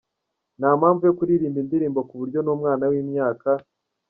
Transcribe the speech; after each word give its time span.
Ntampamvu 0.59 1.01
yo 1.05 1.15
kuririmba 1.17 1.57
indirimbo 1.63 1.99
kuburyo 2.09 2.39
numwana 2.41 2.83
wimyaka. 2.91 3.49